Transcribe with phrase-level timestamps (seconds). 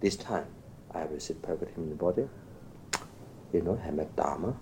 [0.00, 0.46] this time
[0.94, 2.28] I received perfect human body.
[3.52, 4.56] You know, I met Dharma,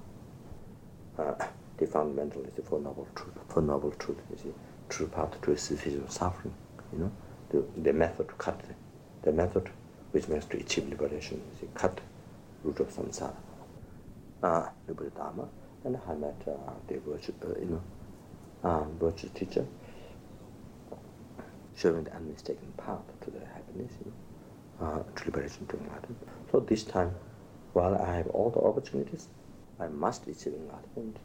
[1.18, 1.34] uh,
[1.78, 3.34] the fundamental is the Four Noble Truth.
[3.48, 4.52] Four Noble Truth is the
[4.88, 6.54] true path to cessation of suffering.
[6.92, 7.12] You know,
[7.50, 8.60] the, the method to cut,
[9.22, 9.70] the method
[10.12, 12.00] which means to achieve liberation is the cut
[12.62, 13.34] root of samsara.
[14.42, 15.48] Uh, Liberty Dharma,
[15.84, 17.80] and I met uh, the virtue, uh, you
[18.62, 19.66] know, um, virtue teacher,
[21.76, 24.16] showing the unmistaken path to the happiness, you know,
[24.80, 26.28] uh, liberation, to enlightenment.
[26.50, 27.14] So this time,
[27.72, 29.28] while I have all the opportunities,
[29.78, 31.16] I must achieve enlightenment,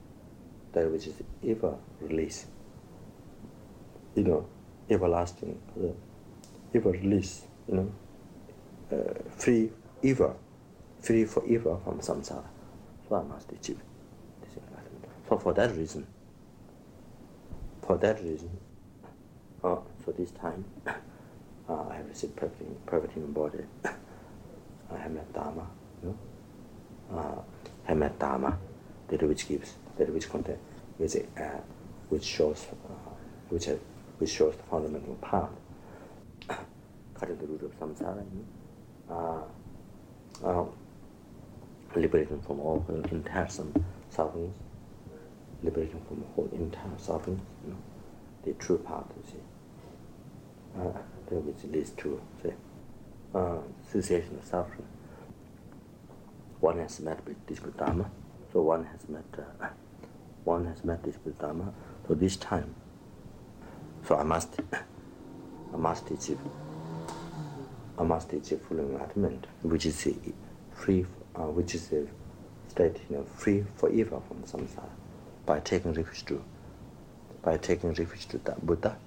[0.74, 1.16] that which is
[1.48, 2.48] ever release,
[4.16, 4.48] you know,
[4.90, 5.88] everlasting, uh,
[6.74, 7.92] ever release, you know,
[8.92, 9.72] uh, free
[10.04, 10.36] ever,
[11.00, 12.46] free forever from samsara.
[13.08, 13.80] So I must achieve
[14.42, 15.06] this enlightenment.
[15.28, 16.08] So for that reason,
[17.82, 18.50] for that reason,
[19.64, 20.66] uh, so this time,
[21.70, 23.60] uh, I have received perfect, perfect human body.
[23.86, 25.68] I have met Dharma,
[26.02, 27.42] you know, uh,
[27.84, 28.58] have met Dharma,
[29.08, 30.58] that which gives, that which contain,
[30.98, 31.60] which, uh,
[32.10, 33.12] which shows, uh,
[33.50, 33.76] which, uh,
[34.18, 35.50] which shows the fundamental path,
[37.14, 38.46] cutting the root of samsara, you
[39.10, 39.48] know,
[40.44, 40.66] uh,
[41.96, 43.48] liberating from all entire
[44.10, 44.56] sufferings,
[45.62, 47.78] liberating from all entire sufferings, you know,
[48.44, 49.38] the true path, you see
[51.38, 52.54] which leads to say,
[53.36, 53.58] uh,
[53.92, 54.88] cessation of suffering.
[56.60, 58.10] One has met with this Dharma,
[58.52, 59.68] so one has met, uh,
[60.44, 61.74] one has met this Dharma.
[62.08, 62.74] So this time,
[64.08, 64.60] so I must,
[65.74, 66.40] I must achieve,
[67.98, 70.08] I must achieve full enlightenment, which is
[70.74, 71.06] free,
[71.36, 72.08] uh, which is a
[72.68, 74.90] state, you know, free forever from samsara,
[75.46, 76.44] by taking refuge to,
[77.42, 78.98] by taking refuge to the Buddha.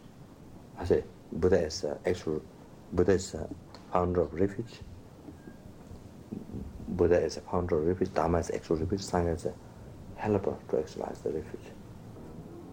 [0.79, 2.43] I say, Buddha is uh, actual,
[2.93, 3.49] Buddha is a
[3.93, 4.81] founder of refuge.
[6.89, 8.13] Buddha is a founder of refuge.
[8.15, 9.01] Dharma is actual refuge.
[9.01, 9.55] Sangha is a
[10.17, 11.73] helper to actualize the refuge.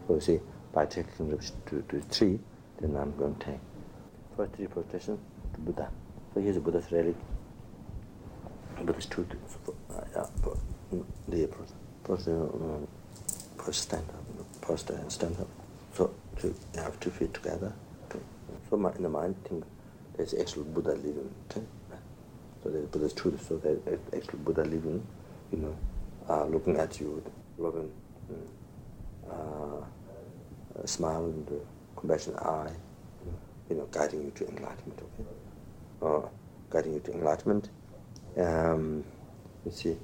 [0.08, 0.40] So you see,
[0.74, 2.40] by taking refuge to, to tree,
[2.80, 3.60] then I'm going to take
[4.36, 5.18] first three protection
[5.54, 5.90] to Buddha.
[6.34, 7.16] So here's Buddha's relic.
[8.78, 9.28] Buddha's truth.
[9.68, 10.26] Uh, yeah,
[11.28, 11.48] the
[12.06, 12.44] first, uh,
[13.58, 15.48] first stand up, first stand up.
[15.94, 17.74] So to have two feet together.
[18.70, 19.64] So my, in the mind, think
[20.16, 21.34] there's actual Buddha living.
[21.50, 21.66] Okay?
[22.64, 23.46] So there's Buddha's truth.
[23.48, 23.80] So there's
[24.16, 25.06] actual Buddha living,
[25.52, 25.76] you know,
[26.28, 27.92] uh, looking at you, with loving,
[29.30, 29.84] uh,
[30.76, 32.72] and uh, compassionate eye,
[33.70, 35.02] you know, guiding you to enlightenment.
[35.02, 35.30] Okay,
[36.02, 36.28] uh,
[36.70, 37.70] guiding you to enlightenment.
[38.38, 39.04] Um,
[39.66, 39.98] you see,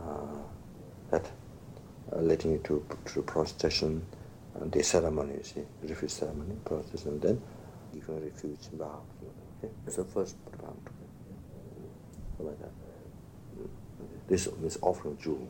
[0.00, 0.38] uh,
[1.10, 1.30] that
[2.12, 4.04] uh, letting you to to prostration,
[4.56, 5.34] uh, the ceremony.
[5.38, 7.20] You see, refuge ceremony, prostration.
[7.20, 7.42] Then
[8.00, 9.02] giving refuge vow.
[9.58, 9.72] Okay?
[9.86, 10.36] It's the first
[12.40, 12.70] So like that.
[14.28, 15.48] This is offering jewel,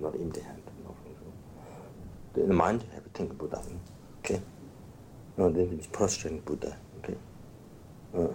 [0.00, 2.42] not empty hand, offering jewel.
[2.42, 3.62] In the mind, have to think Buddha.
[4.20, 4.40] Okay?
[5.36, 6.76] No, then it's prostrating Buddha.
[6.98, 7.16] Okay?
[8.16, 8.28] Uh,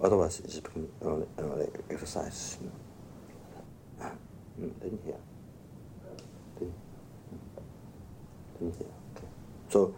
[0.00, 2.58] otherwise, it's become uh, uh, like exercise.
[2.60, 4.10] You know.
[4.60, 5.14] mm, then here.
[6.58, 6.72] Then,
[8.60, 8.88] then here.
[9.16, 9.26] Okay.
[9.68, 9.94] So,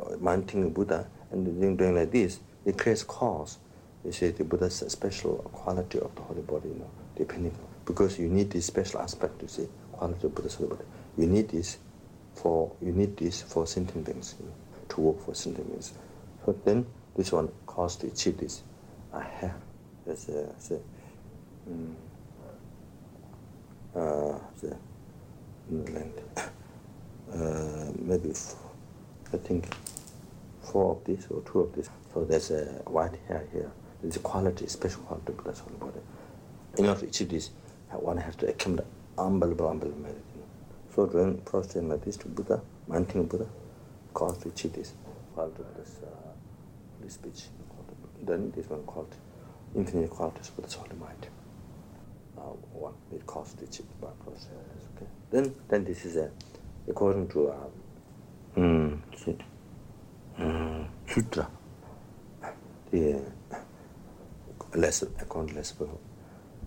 [0.00, 3.58] uh, mind thinking Buddha, and then doing like this, it creates cause.
[4.04, 8.18] You see, the Buddha's special quality of the holy body, you know, depending on, because
[8.18, 10.84] you need this special aspect to see quality of the Buddha's holy body.
[11.16, 11.78] You need this
[12.34, 14.52] for you need this for sentient beings, you know,
[14.88, 15.92] to work for sentient beings.
[16.44, 18.62] So then this one cause to achieve this.
[19.12, 19.60] I have
[20.06, 20.78] as a, a
[21.70, 21.96] um,
[23.94, 24.76] uh, the
[25.70, 26.22] length,
[27.34, 28.30] uh, maybe
[29.32, 29.68] I think
[30.72, 31.88] four of this or two of this.
[32.12, 33.70] So there's a white hair here.
[34.02, 36.00] There's a quality, special quality of Buddha's holy body.
[36.78, 37.50] In order to achieve this,
[37.90, 38.86] one has to accumulate
[39.16, 40.22] unbelievable, unbelievable merit.
[40.94, 43.46] So doing prostrating like this to Buddha, minding Buddha,
[44.14, 44.92] cause to achieve this
[45.34, 46.30] quality of this, uh,
[47.00, 47.44] this speech.
[48.22, 49.14] Then this one called
[49.74, 51.28] infinite qualities for the mind.
[52.36, 52.40] Uh,
[52.72, 54.58] one it cause to achieve by prostrating.
[54.96, 55.06] Okay.
[55.30, 56.30] Then then this is a
[56.88, 57.70] according to um,
[58.56, 58.98] mm,
[61.08, 61.48] sutra,
[62.90, 63.22] the
[64.74, 65.74] less account less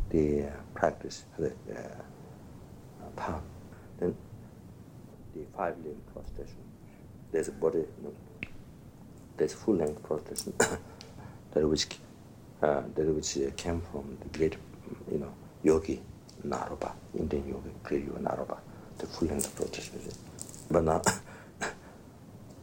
[0.10, 3.42] the practice, the uh, path.
[4.00, 4.16] Then
[5.36, 6.58] the five limb prostration.
[7.32, 7.84] There's a body,
[9.38, 10.54] there's full length prostration
[11.52, 11.88] that which
[12.62, 14.58] uh, that which came from the great,
[15.12, 15.34] you know,
[15.64, 16.02] yogi
[16.46, 18.58] Naropa, Indian yogi, great yogi Naropa,
[18.98, 20.00] the full length prostration.
[20.70, 21.02] But now.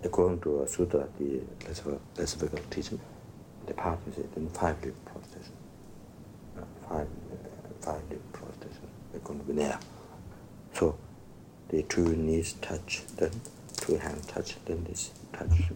[0.05, 1.41] According to a sutra, the
[2.17, 3.01] difficult teaching,
[3.67, 5.53] the path is in five lip prostration.
[6.89, 8.89] five, uh, five limb prostration.
[9.13, 9.79] We're going to be there.
[10.75, 10.99] So
[11.69, 13.31] the two knees touch, then
[13.77, 15.71] two hands touch, then this touch,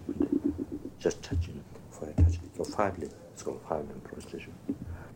[0.99, 2.39] just touching for a touch.
[2.57, 4.55] So five limb, it's called five limb prostration.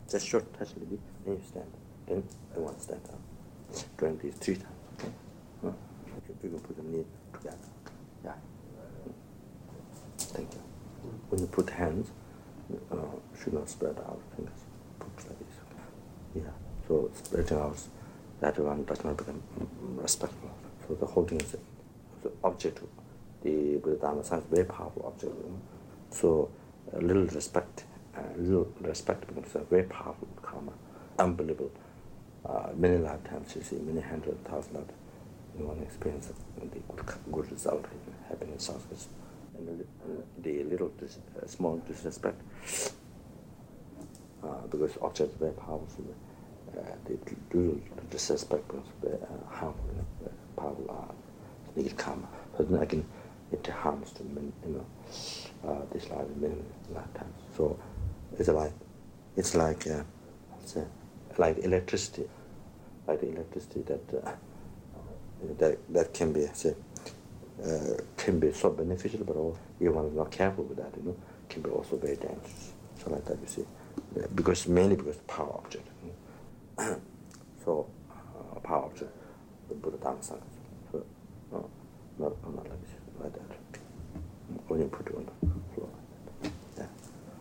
[0.09, 1.73] Just short touch, maybe, then you stand,
[2.07, 2.23] then
[2.57, 3.21] want to stand up.
[3.99, 4.69] Doing these three times,
[4.99, 5.13] okay?
[5.65, 7.57] Uh, okay, we can put the knee together.
[8.25, 8.33] Yeah.
[10.37, 10.61] like that.
[11.31, 12.11] When you put hands,
[12.91, 12.97] uh,
[13.39, 14.61] should not spread out fingers.
[14.99, 15.57] Put like this.
[16.35, 16.43] Yeah.
[16.89, 17.79] So spreading out,
[18.41, 19.43] that one does not become
[19.97, 20.51] respectful.
[20.87, 21.57] So the holding is
[22.23, 22.81] the object.
[23.43, 25.35] The Buddha Dharma science is very powerful object.
[26.11, 26.51] So
[26.93, 27.85] a little respect,
[28.17, 30.73] a little respect becomes a very powerful karma.
[31.19, 31.71] Unbelievable.
[32.45, 35.01] Uh, many lifetimes you see, many hundred thousand lifetimes
[35.59, 39.09] you want to experience the good, good result in happiness, success.
[40.43, 42.41] The little dis, uh, small disrespect
[44.43, 46.05] uh, because object is very powerful.
[46.77, 47.19] Uh, the
[47.55, 47.81] little
[48.11, 49.09] disrespect uh,
[49.49, 49.85] harmful,
[50.21, 51.13] very powerful uh,
[51.75, 52.29] negative karma.
[52.57, 53.05] So then again,
[53.53, 54.87] it harms to many, you know,
[55.69, 56.55] uh, this life many,
[56.93, 57.35] lifetimes.
[57.57, 57.79] So
[58.39, 58.73] it's like
[59.37, 60.03] it's like uh,
[60.65, 60.85] say,
[61.39, 62.29] like electricity,
[63.07, 64.33] like the electricity that uh,
[65.59, 66.75] that that can be say
[67.65, 71.05] uh, can be so beneficial, but also, if one is not careful with that, you
[71.05, 71.17] know,
[71.49, 72.73] can be also very dangerous.
[73.03, 73.65] So like that, you see,
[74.19, 75.89] uh, because mainly because power object.
[76.05, 76.13] You
[76.79, 77.01] know?
[77.65, 79.11] so uh, power object,
[79.69, 80.23] the Buddha Dhamma.
[80.25, 81.05] So
[81.53, 81.71] no,
[82.19, 83.81] not not like this, like that.
[84.69, 85.89] When you put it on the floor,
[86.43, 86.89] like that.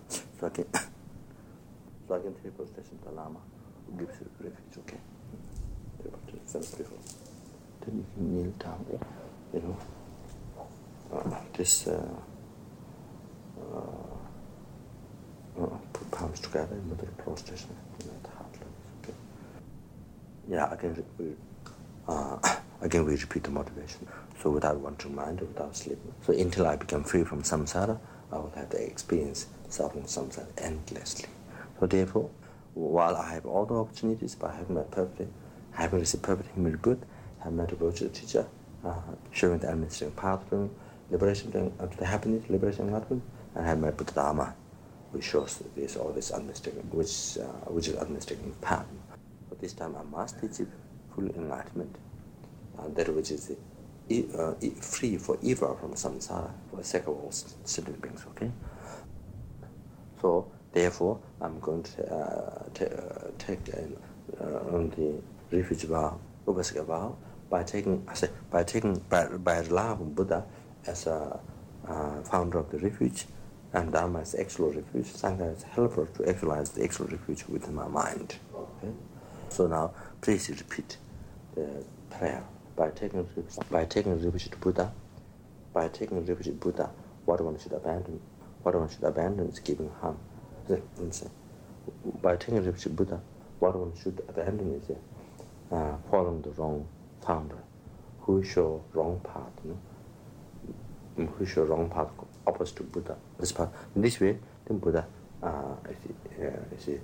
[0.10, 0.20] yeah.
[0.40, 0.66] So I can
[2.08, 3.40] so I can take possession the Lama
[3.86, 4.78] who gives you refuge.
[4.80, 4.98] Okay,
[6.04, 7.00] take possession before.
[7.86, 8.86] Then you can kneel down.
[9.54, 10.05] You know uh,
[11.54, 12.06] this uh,
[13.60, 13.80] uh,
[15.62, 17.70] uh, put palms together in middle prostration
[18.00, 18.58] at heart
[19.04, 19.14] Okay.
[20.50, 21.34] Yeah, again, we,
[22.08, 22.38] uh,
[22.82, 24.08] again we repeat the motivation.
[24.42, 26.14] So without wanting mind, without sleeping.
[26.26, 27.98] So until I become free from samsara,
[28.32, 31.30] I will have to experience suffering samsara endlessly.
[31.80, 32.30] So therefore,
[32.74, 35.32] while I have all the opportunities by having my perfect,
[35.72, 37.06] having received perfect human good,
[37.40, 38.46] have met a virtual teacher,
[38.84, 38.96] uh,
[39.32, 40.42] showing the administrating path
[41.10, 43.24] liberation of the happiness, liberation enlightenment,
[43.56, 44.56] and I have my Buddha Dharma,
[45.12, 48.86] which shows this all this unmistakable, which uh, which is unmistakable path.
[49.50, 50.68] But this time I must achieve
[51.14, 51.96] full enlightenment,
[52.78, 53.52] uh, that which is
[54.38, 58.26] uh, free for ever from samsara, for the sake of all sentient beings.
[58.32, 58.52] Okay.
[60.22, 63.60] So therefore, I'm going to uh, t- uh, take
[64.42, 65.22] uh, on the
[65.56, 67.16] refuge vow, vow,
[67.50, 70.44] by taking, I say, by taking, by, by relying Buddha
[70.88, 71.40] as a
[71.88, 73.26] uh, founder of the refuge,
[73.74, 77.88] and Dharma as actual refuge, Sangha as helper to actualize the actual refuge within my
[77.88, 78.36] mind.
[78.54, 78.94] Okay?
[79.50, 80.98] So now, please repeat
[81.56, 82.44] the prayer.
[82.76, 83.28] By taking,
[83.72, 84.92] by taking refuge to Buddha,
[85.74, 86.90] by taking refuge to Buddha,
[87.26, 88.20] what one should abandon,
[88.64, 90.18] what one should abandon is giving harm.
[92.22, 93.22] By taking refuge to Buddha,
[93.60, 94.98] what one should abandon is
[95.72, 96.88] uh, following the wrong
[97.26, 97.60] founder,
[98.22, 99.52] who show wrong path.
[99.64, 99.80] You know?
[101.18, 102.10] Who show wrong path
[102.46, 103.16] opposite to Buddha.
[103.40, 103.70] This path.
[103.96, 105.06] This way, then Buddha,
[105.42, 107.00] uh, you see, uh, you see,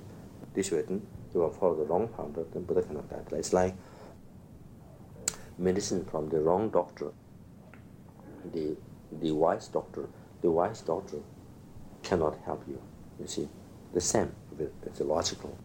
[0.54, 1.02] this way, then
[1.34, 3.26] you will follow the wrong path, then Buddha cannot guide.
[3.40, 3.74] It's like
[5.58, 7.12] medicine from the wrong doctor.
[8.54, 8.76] The
[9.22, 10.08] the wise doctor,
[10.42, 11.18] the wise doctor
[12.02, 12.82] cannot help you.
[13.20, 13.48] You see,
[13.94, 14.32] the same.
[14.86, 15.58] It's logical.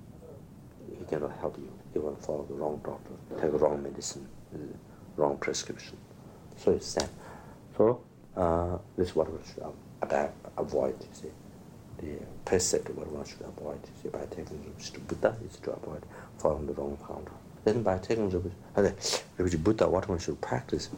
[0.99, 1.73] He cannot help you.
[1.93, 4.29] He will follow the wrong doctor, take the wrong medicine,
[5.17, 5.97] wrong prescription.
[6.57, 7.09] So it's same.
[7.77, 8.01] So
[8.37, 9.65] uh, this is what we should
[10.57, 11.29] avoid, you see.
[11.99, 15.73] The precept what one should avoid, you see, by taking refuge to Buddha is to
[15.73, 16.03] avoid
[16.39, 17.33] following the wrong path.
[17.65, 20.91] Then by taking refuge, to Buddha, what one should practice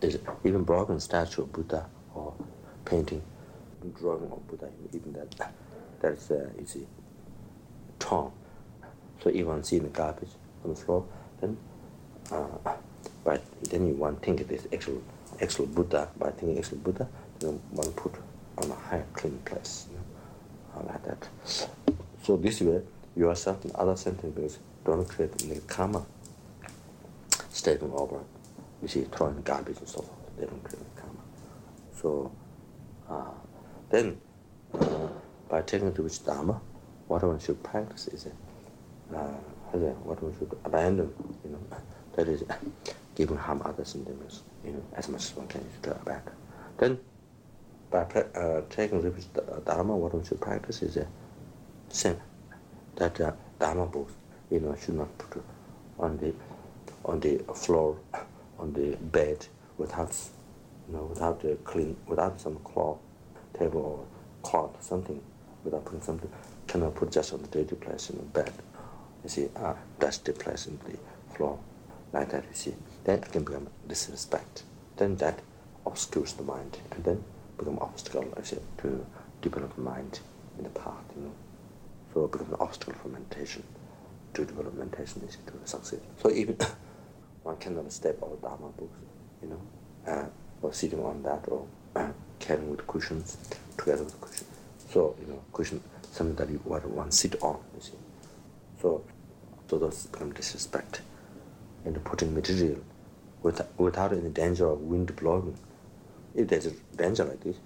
[0.00, 2.34] is even broken statue of Buddha or
[2.84, 3.22] painting,
[3.98, 5.52] drawing of Buddha, even that,
[6.00, 6.86] that is, uh, you see,
[8.00, 8.32] torn.
[9.22, 10.30] So even see the garbage
[10.64, 11.06] on the floor,
[11.40, 11.56] then,
[12.32, 12.72] uh,
[13.22, 15.00] but then you want to think it is actual
[15.40, 17.08] actual Buddha, by thinking actual Buddha,
[17.38, 18.14] then one put
[18.58, 21.28] on a higher clean place, you know, like that.
[22.22, 22.82] So this way,
[23.16, 26.04] yourself and other sentient beings don't create any karma
[27.50, 28.20] stepping over,
[28.80, 30.36] you see, throwing garbage and so forth.
[30.38, 31.18] They don't create karma.
[31.94, 32.32] So
[33.08, 33.30] uh,
[33.90, 34.20] then,
[34.74, 35.08] uh,
[35.48, 36.60] by taking to which Dharma,
[37.08, 38.26] what one should practice is
[39.14, 39.18] uh,
[40.04, 41.12] what one should abandon,
[41.44, 41.58] you know,
[42.16, 42.44] that is
[43.14, 46.26] giving harm others in the midst you know, as much as one can to back.
[46.78, 46.98] Then,
[47.90, 49.26] by uh, taking refuge
[49.66, 51.06] Dharma, what we should practice is the
[51.90, 52.16] same.
[52.96, 54.14] that uh, Dharma books,
[54.50, 55.42] you know, should not put
[55.98, 56.32] on the
[57.04, 57.98] on the floor,
[58.58, 60.16] on the bed without,
[60.88, 62.98] you know, without a clean, without some cloth,
[63.58, 65.20] table or cloth, something,
[65.64, 66.30] without putting something,
[66.68, 68.52] cannot put just on the dirty place in the bed.
[69.24, 70.96] You see, uh, dusty place in the
[71.34, 71.58] floor,
[72.12, 72.44] like that.
[72.44, 72.74] You see,
[73.04, 74.62] then it can become disrespect.
[74.96, 75.40] Then that
[75.86, 77.24] obscures the mind, and then
[77.58, 79.06] become obstacle, say, to
[79.40, 80.20] develop mind
[80.58, 81.04] in the path.
[81.16, 81.32] You know,
[82.12, 83.64] so it becomes an obstacle for meditation.
[84.34, 86.00] To develop meditation is to succeed.
[86.22, 86.56] So even
[87.42, 88.98] one cannot step out Dharma books,
[89.42, 89.60] you know,
[90.10, 90.26] uh,
[90.62, 91.66] or sitting on that, or
[91.96, 93.36] uh, carrying with cushions,
[93.76, 94.46] together with cushion.
[94.88, 95.82] So you know, cushion
[96.12, 97.58] something that you want one sit on.
[97.74, 97.92] You see,
[98.80, 99.04] so
[99.68, 101.02] so those become disrespect,
[101.84, 102.78] and putting material
[103.42, 105.56] without, without any danger of wind blowing.
[106.34, 107.56] If there's a danger like this,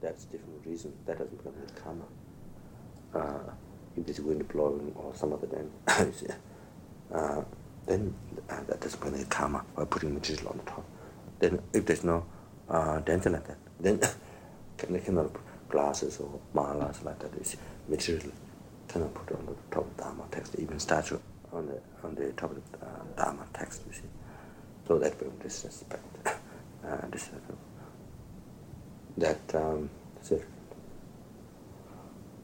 [0.00, 0.92] that's a different reason.
[1.06, 2.04] That doesn't become karma.
[3.14, 3.52] Uh,
[3.96, 6.36] if there's wind blowing or some other danger,
[7.14, 7.42] uh,
[7.86, 8.14] then
[8.48, 10.84] uh, that doesn't become karma by putting material on the top.
[11.38, 12.24] Then if there's no
[12.68, 14.00] uh, danger like that, then
[14.88, 17.32] they cannot put glasses or malas like that.
[17.40, 17.56] It's
[17.88, 18.32] material
[18.88, 21.18] cannot put on the top of Dharma text, even statue
[21.52, 23.82] on the on the top of the uh, Dharma text.
[23.86, 24.02] You see,
[24.86, 26.02] so that becomes disrespect.
[26.26, 27.58] uh, disrespect.
[29.18, 29.90] That um,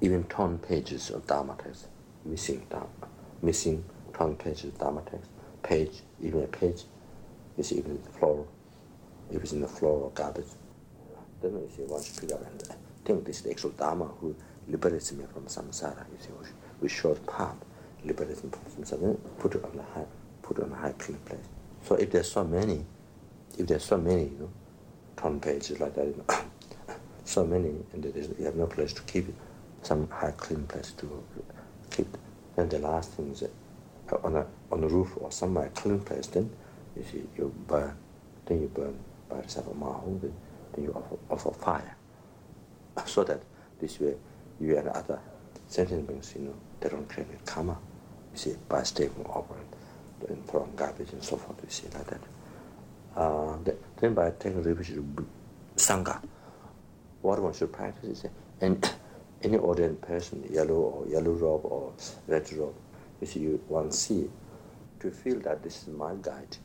[0.01, 1.87] even torn pages of Dharma text,
[2.25, 2.89] missing Dharma,
[3.41, 5.31] missing torn pages of Dharma text,
[5.63, 6.83] page, even a page,
[7.57, 8.47] is even the floor,
[9.31, 10.47] if it's in the floor or garbage,
[11.41, 12.63] then you see one should pick up and
[13.05, 14.35] think this is the actual Dharma who
[14.69, 16.31] liberates me from samsara, you see,
[16.81, 17.57] with short path,
[18.05, 20.07] liberates me from samsara, then put it on the high,
[20.43, 21.47] put it on a high clean place.
[21.83, 22.85] So if there's so many,
[23.59, 24.51] if there's so many, you know,
[25.17, 28.05] torn pages like that, you know, so many, and
[28.39, 29.35] you have no place to keep it,
[29.83, 31.25] some high clean place to
[31.91, 32.07] keep.
[32.57, 36.27] Then the last thing is uh, on a on the roof or somewhere clean place.
[36.27, 36.51] Then
[36.97, 37.97] you see you burn.
[38.47, 38.99] Then you burn
[39.29, 40.21] by yourself a mahu.
[40.21, 40.35] Then,
[40.85, 41.97] you offer, offer fire,
[43.07, 43.43] so that
[43.79, 44.15] this way
[44.59, 45.19] you and other
[45.69, 47.77] sentient beings, you know, they don't create karma.
[48.33, 49.77] You see, by stepping over it,
[50.29, 51.59] and throwing garbage and so forth.
[51.62, 52.21] You see like that.
[53.17, 53.57] Uh,
[54.00, 54.99] then by taking refuge
[55.76, 56.21] sangha,
[57.21, 58.93] what one should practice is and
[59.43, 61.93] any ordinary person, yellow or yellow robe or
[62.26, 62.75] red robe,
[63.35, 64.29] you want to see,
[65.00, 66.57] to feel that this is my guide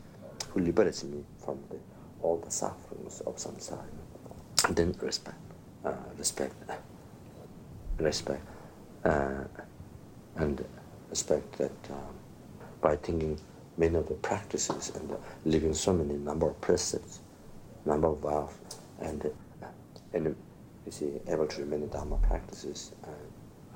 [0.50, 1.78] who liberates me from the,
[2.22, 3.84] all the sufferings of samsara,
[4.70, 5.38] then respect,
[5.86, 6.54] uh, respect,
[8.00, 8.44] respect,
[9.06, 9.44] uh,
[10.38, 10.64] and
[11.10, 12.17] respect that um,
[12.82, 13.40] by thinking
[13.78, 15.16] many of the practices and uh,
[15.46, 17.20] living so many number of precepts,
[17.86, 18.52] number of vows,
[19.00, 19.26] and,
[19.62, 19.68] uh,
[20.14, 20.36] and
[20.86, 22.92] you see, able to remain in Dharma practices.
[23.04, 23.16] And,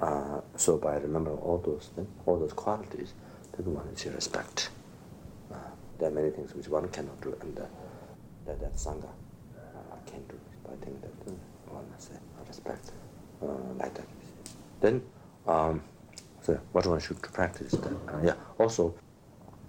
[0.02, 3.14] uh, so by remembering all those things, all those qualities,
[3.58, 4.70] then one is respect.
[5.52, 5.58] Uh,
[6.00, 7.64] there are many things which one cannot do, and uh,
[8.46, 10.40] that, that Sangha uh, can do.
[10.64, 11.34] But I think that uh,
[11.74, 12.10] one has
[12.48, 12.92] respect
[13.42, 14.08] uh, like that.
[14.80, 15.02] Then,
[15.48, 15.84] um,
[16.42, 17.92] so what one should practice that.
[18.14, 18.96] Uh, yeah, also,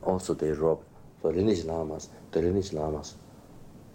[0.02, 0.82] also they rob,
[1.20, 3.14] so lineage lamas, the lineage lamas,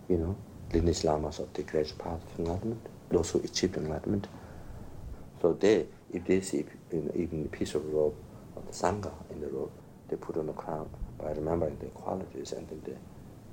[0.07, 0.35] you know,
[0.73, 4.27] lineage lamas of the great path of enlightenment, those who achieved enlightenment.
[5.41, 8.15] So they, if they see even a piece of robe
[8.55, 9.71] of the Sangha in the robe,
[10.09, 12.97] they put on the crown by remembering their qualities and then they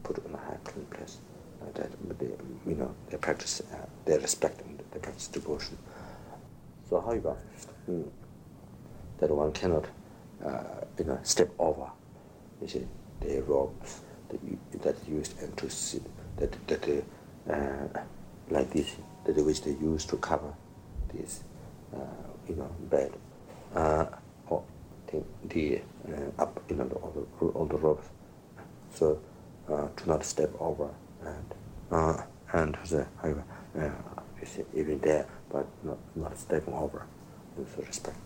[0.03, 1.19] put it on a high clean place.
[1.63, 2.27] Uh, that but they,
[2.67, 5.79] you know, they practice, uh, they respect and they practice devotion.
[6.89, 7.37] So however,
[7.89, 8.09] mm,
[9.19, 9.87] that one cannot,
[10.45, 10.63] uh,
[10.99, 11.91] you know, step over,
[12.61, 12.87] you see,
[13.21, 16.01] the robes that, you, that used and to see,
[16.37, 17.03] that, that they,
[17.51, 18.01] uh,
[18.51, 20.53] like this, that which they use to cover
[21.13, 21.43] this,
[21.95, 21.99] uh,
[22.49, 23.13] you know, bed,
[23.75, 24.07] uh,
[24.49, 24.63] or
[25.11, 28.09] the, the uh, up, you know, all the, all the ropes.
[28.93, 29.21] So
[29.69, 30.91] uh, to not step over
[31.25, 31.55] and
[32.53, 33.45] and the, however,
[33.79, 33.91] uh,
[34.75, 37.07] even there, but not not stepping over.
[37.57, 38.17] in So respect,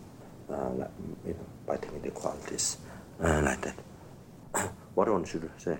[0.51, 0.91] uh, like,
[1.25, 2.77] you know, by taking the qualities
[3.23, 3.75] uh, like that.
[4.95, 5.77] what one should say?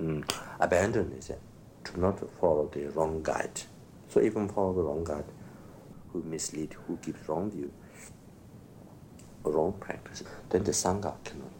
[0.00, 0.28] Mm,
[0.60, 1.40] abandon is it?
[1.84, 3.62] To not follow the wrong guide.
[4.08, 5.24] So even follow the wrong guide,
[6.12, 7.72] who mislead, who gives wrong view,
[9.44, 11.56] wrong practice, then the sangha cannot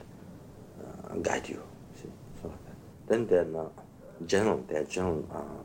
[0.85, 1.63] uh, guide you.
[2.01, 2.11] See?
[2.41, 2.77] So like that.
[3.09, 3.71] then there are
[4.27, 5.63] general, there are general uh,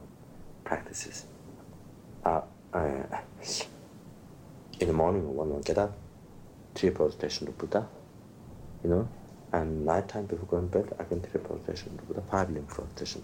[0.63, 1.25] practices.
[2.23, 2.41] Uh,
[4.79, 5.93] in the morning, when I get up,
[6.77, 7.87] three prostration to Buddha,
[8.83, 9.09] you know,
[9.51, 12.65] and night time before going to bed, I can three prostration to Buddha, five limb
[12.65, 13.23] prostration.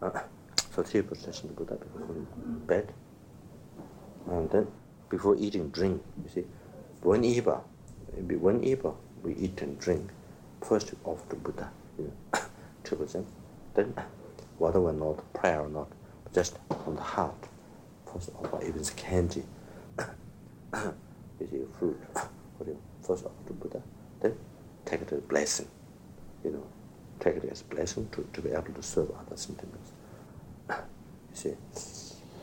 [0.00, 0.20] Uh,
[0.74, 2.92] so three position to Buddha before going to bed.
[4.30, 4.66] And then
[5.10, 6.44] before eating, drink, you see.
[7.02, 7.60] Bueniva,
[8.40, 10.10] whenever we eat and drink,
[10.62, 12.40] first offer to Buddha, you know,
[12.84, 13.26] present.
[13.74, 13.94] Then,
[14.56, 15.88] whether we're not prayer or not,
[16.34, 17.48] just from the heart,
[18.10, 19.44] first offer even candy,
[20.74, 22.00] you see, fruit,
[23.02, 23.82] first offer to Buddha,
[24.20, 24.36] then
[24.84, 25.68] take it as a blessing,
[26.44, 26.66] you know,
[27.20, 29.92] take it as a blessing to, to be able to serve other sentiments.
[30.70, 30.76] you
[31.32, 31.54] see,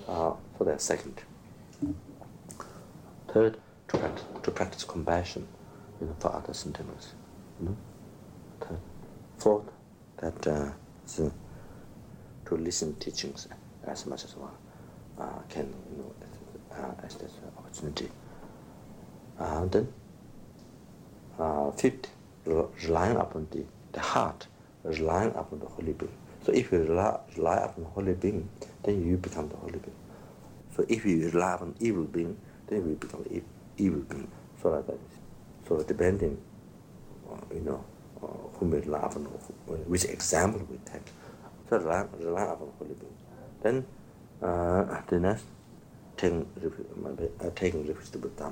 [0.08, 1.22] uh, so that's second.
[3.28, 5.48] Third, to practice, to practice compassion
[6.00, 7.14] you know, for other sentiments.
[7.60, 7.78] You know?
[8.62, 8.80] Third.
[9.38, 9.72] Fourth,
[10.18, 10.72] that uh,
[11.06, 11.32] so,
[12.46, 13.48] to listen teachings
[13.86, 14.52] as much as one
[15.20, 16.14] uh, can, you know,
[16.72, 18.10] uh, as there's an opportunity.
[19.38, 19.94] And then,
[21.40, 22.10] uh, fifth,
[22.46, 24.48] relying upon the, the heart,
[24.84, 26.12] relying upon the Holy Being.
[26.46, 28.50] So if you rely, rely upon the Holy Being,
[28.84, 29.96] then you become the Holy Being.
[30.76, 32.38] So if you rely upon evil being,
[32.68, 33.48] then you become evil,
[33.78, 34.28] evil being.
[34.62, 35.00] So like that.
[35.68, 36.38] So depending,
[37.30, 37.84] uh, you know,
[38.22, 39.24] uh, whom we rely upon,
[39.88, 41.04] which example we take.
[41.70, 43.16] So rely, rely upon the Holy Being.
[43.62, 43.86] Then
[44.42, 45.46] uh, the next,
[46.18, 46.48] taking
[47.42, 48.52] uh, taking refuge to Buddha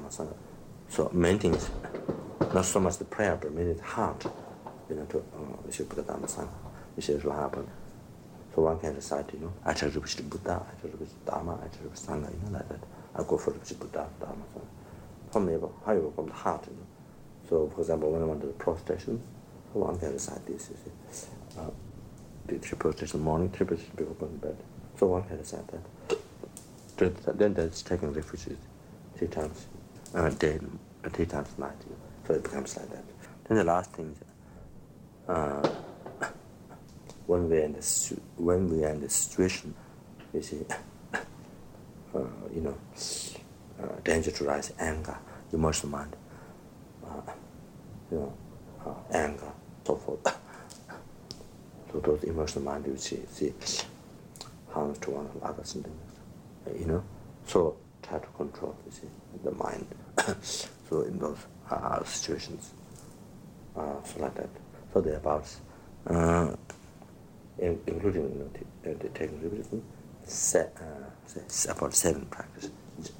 [0.90, 1.70] So main thing is
[2.54, 4.26] not so much the prayer, but mainly the heart,
[4.90, 6.48] you know, to uh, Buddha Sangha,
[6.96, 7.68] which is rely upon.
[8.54, 11.66] So one can recite, you know, I refuge to Buddha, I refuge to Dharma, I
[11.66, 12.80] refuge to Sangha, you know, like that.
[13.16, 15.32] I go for to Buddha, Dharma, Sangha.
[15.32, 16.88] From there, how you from the heart, you know.
[17.50, 19.22] So, for example, when I went to the prostration,
[19.74, 20.78] so one can recite this, you
[21.14, 21.28] see.
[21.58, 21.70] Uh,
[22.48, 24.58] the three prostration morning, three prostration before going to bed.
[24.98, 27.38] So one can recite that.
[27.38, 28.58] Then that's taking refuge
[29.16, 29.66] three times
[30.14, 30.60] a uh, day,
[31.14, 31.74] three times a night.
[31.86, 32.11] You know.
[32.32, 33.04] So it becomes like that.
[33.44, 35.70] Then the last thing is, uh,
[37.28, 39.74] when we are in the when we are in the situation,
[40.34, 40.62] you see,
[41.14, 41.20] uh,
[42.56, 42.78] you know,
[43.84, 45.18] uh, danger to rise anger,
[45.52, 46.16] emotional mind,
[47.06, 47.34] uh,
[48.10, 48.34] you know,
[48.86, 49.52] uh, anger,
[49.86, 50.24] so forth.
[51.92, 53.54] so those emotional mind you see, see
[54.70, 56.16] harms to one another, sentiments,
[56.80, 57.04] you know.
[57.46, 59.08] So try to control, you see,
[59.44, 59.86] the mind.
[60.42, 61.38] so in those
[61.72, 62.74] uh, situations,
[63.76, 64.50] uh, so like that.
[64.94, 65.62] So thereabouts.
[66.08, 66.56] Uh,
[67.62, 68.50] including you know,
[68.84, 69.82] the, uh, the technical
[70.26, 72.70] se, uh, about seven practice,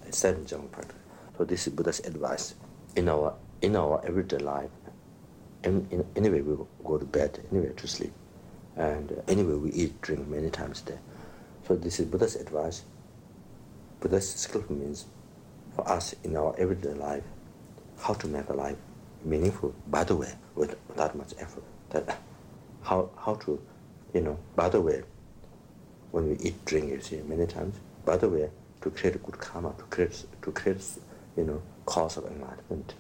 [0.10, 0.96] seven general practice.
[1.38, 2.56] So this is Buddha's advice
[2.96, 4.70] in our in our everyday life.
[5.64, 8.14] In, in, anyway, we go to bed, anyway to sleep,
[8.76, 11.00] and uh, anyway we eat, drink many times a day.
[11.68, 12.84] So this is Buddha's advice.
[14.00, 15.06] Buddha's skillful means
[15.76, 17.24] for us in our everyday life,
[18.02, 18.78] how to make a life
[19.24, 19.74] meaningful.
[19.88, 21.64] By the way, with, without much effort.
[21.92, 22.20] That
[22.84, 23.60] how how to
[24.14, 25.04] you know, by the way,
[26.12, 28.50] when we eat, drink, you see, many times, by the way,
[28.82, 30.84] to create good karma, to create, to create,
[31.38, 32.94] you know, cause of enlightenment.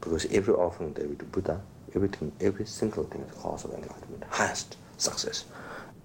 [0.00, 1.60] Because every offering that we do Buddha,
[1.94, 5.44] everything, every single thing is cause of enlightenment, highest success.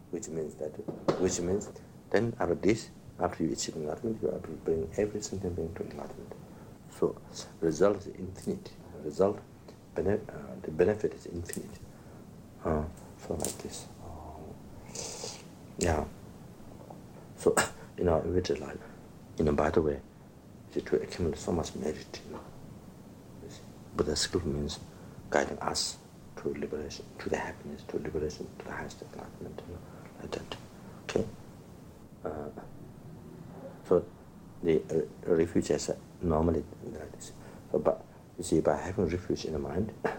[0.10, 0.72] Which means that,
[1.20, 1.70] which means,
[2.10, 6.34] then after this, after you achieve enlightenment, you are bring every single thing to enlightenment.
[7.00, 7.16] So,
[7.62, 8.70] result is infinite.
[9.04, 9.40] Result,
[9.96, 11.80] bene- uh, the benefit is infinite.
[12.64, 12.84] Uh,
[13.28, 13.86] so like this.
[15.78, 16.04] Yeah.
[17.38, 17.56] So,
[17.98, 18.78] in our everyday life,
[19.46, 20.00] know, by the way,
[20.74, 22.40] to accumulate so much merit, you know.
[23.96, 24.80] Buddha skill means
[25.30, 25.98] guiding us
[26.38, 29.80] to liberation, to the happiness, to liberation, to the highest enlightenment, you know,
[30.22, 30.56] like that.
[31.10, 31.26] Okay?
[32.26, 32.62] Uh,
[33.88, 34.06] so,
[34.64, 37.32] the uh, refuge uh, normally like this.
[37.72, 38.04] So, but,
[38.38, 40.18] you see, by having refuge in the mind, uh,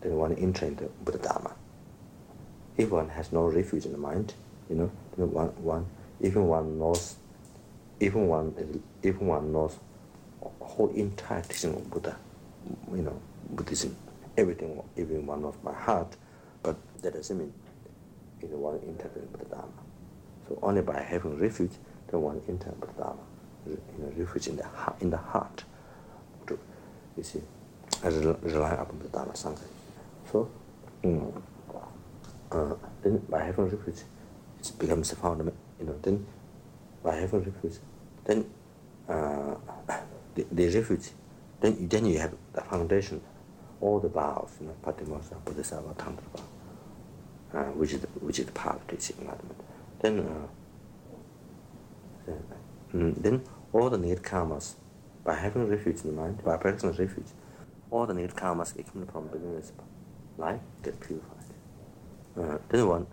[0.00, 1.54] then one enter into Buddha Dharma
[2.78, 4.32] if one has no refuge in the mind,
[4.70, 5.86] you know, one, one,
[6.20, 7.16] even one knows,
[8.00, 9.76] even one, even one knows
[10.60, 12.16] whole entire teaching of Buddha,
[12.92, 13.20] you know,
[13.50, 13.96] Buddhism,
[14.36, 16.16] everything, even one knows by heart,
[16.62, 17.52] but that doesn't mean
[18.40, 19.68] you know, one enter Buddha Dharma.
[20.48, 21.72] So only by having refuge,
[22.08, 23.22] then one enter Buddha Dharma,
[23.66, 25.64] you know, refuge in the heart, in the heart,
[26.46, 26.58] to,
[27.16, 27.42] you see,
[28.02, 29.62] rely upon the Dharma Sangha.
[30.30, 30.50] So,
[31.02, 31.42] mm,
[32.50, 34.02] uh, then by having refuge,
[34.60, 36.26] it becomes a fundament, you know, then
[37.02, 37.78] by having refuge,
[38.24, 38.44] then
[39.08, 39.54] uh,
[40.34, 41.10] the, the refuge,
[41.60, 43.20] then, then you have the foundation,
[43.80, 46.42] all the vows, you know, Patimokkha, Bodhisattva, Tantra
[47.54, 49.60] uh, which is the, which is the path to enlightenment.
[50.00, 50.46] Then, uh,
[52.94, 54.74] mm, then all the karmas,
[55.24, 57.26] by having refuge in the mind, by practicing refuge,
[57.90, 59.62] all the karmas accumulated from beginning
[60.36, 61.38] life get purified
[62.38, 63.06] uh, then one,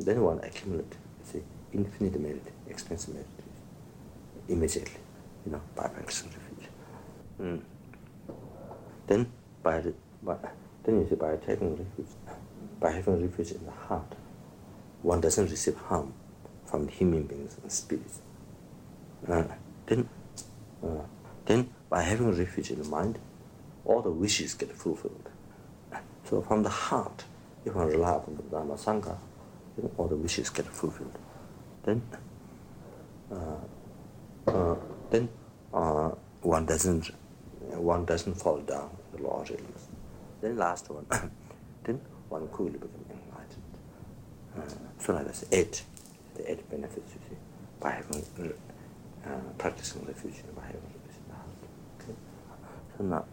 [0.00, 3.28] then one accumulate, see, infinite merit, expensive merit,
[4.48, 5.00] immediately,
[5.44, 6.68] you know, by practicing refuge.
[7.40, 7.60] Mm.
[9.06, 9.30] Then,
[9.62, 10.36] by, the, by
[10.84, 12.14] then you see by taking refuge,
[12.80, 14.14] by having refuge in the heart,
[15.02, 16.14] one doesn't receive harm
[16.64, 18.20] from human beings and spirits.
[19.28, 19.44] Uh,
[19.86, 20.08] then,
[20.82, 20.88] uh,
[21.46, 23.18] then by having refuge in the mind,
[23.84, 25.28] all the wishes get fulfilled.
[26.24, 27.24] So from the heart,
[27.64, 29.16] if one rely upon the Dharma Sangha,
[29.76, 31.16] then all the wishes get fulfilled.
[31.84, 32.02] Then,
[33.30, 34.76] uh, uh,
[35.10, 35.28] then
[35.72, 36.10] uh,
[36.42, 37.10] one doesn't
[37.72, 39.92] one doesn't fall down the law of realism.
[40.40, 41.06] Then last one,
[41.84, 43.62] then one quickly become enlightened.
[44.56, 45.82] Uh, so like that's eight,
[46.34, 47.36] the eight benefits you see
[47.80, 48.48] by having uh,
[49.58, 51.36] practicing the fusion of Mahavira Krishna.
[52.00, 52.14] Okay.
[52.96, 53.24] So now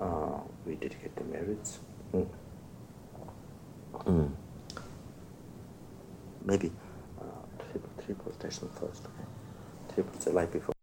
[0.00, 1.78] uh, we dedicate the merits.
[2.12, 2.26] Mm.
[4.06, 4.30] Mm.
[6.44, 6.70] Maybe
[7.20, 7.24] uh,
[7.58, 9.26] three, three post station first, okay?
[9.94, 10.73] Three post, like before.